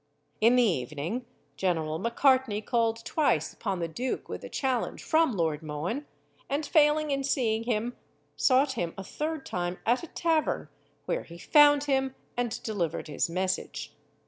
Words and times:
In 0.39 0.55
the 0.55 0.63
evening, 0.63 1.27
General 1.57 1.99
Macartney 1.99 2.59
called 2.59 3.05
twice 3.05 3.53
upon 3.53 3.77
the 3.77 3.87
duke 3.87 4.27
with 4.27 4.43
a 4.43 4.49
challenge 4.49 5.03
from 5.03 5.33
Lord 5.33 5.61
Mohun, 5.61 6.07
and 6.49 6.65
failing 6.65 7.11
in 7.11 7.23
seeing 7.23 7.65
him, 7.65 7.95
sought 8.35 8.71
him 8.71 8.95
a 8.97 9.03
third 9.03 9.45
time 9.45 9.77
at 9.85 10.01
a 10.01 10.07
tavern, 10.07 10.69
where 11.05 11.21
he 11.21 11.37
found 11.37 11.83
him, 11.83 12.15
and 12.35 12.63
delivered 12.63 13.07
his 13.09 13.29
message. 13.29 13.93